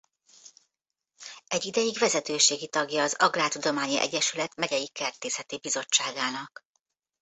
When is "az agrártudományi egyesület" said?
3.03-4.55